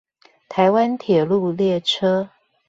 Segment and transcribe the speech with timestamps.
[0.49, 2.31] 台灣鐵路列車